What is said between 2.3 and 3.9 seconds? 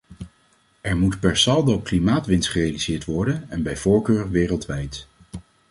gerealiseerd worden en bij